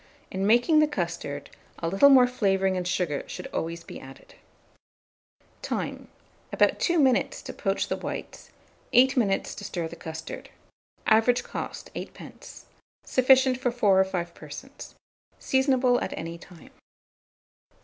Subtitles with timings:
[0.31, 4.33] In making the custard, a little more flavouring and sugar should always be added.
[5.61, 6.07] Time.
[6.51, 8.49] About 2 minutes to poach the whites;
[8.93, 10.49] 8 minutes to stir the custard.
[11.05, 12.63] Average cost, 8d.
[13.05, 14.95] Sufficient for 4 or 5 persons.
[15.37, 16.71] Seasonable at any time.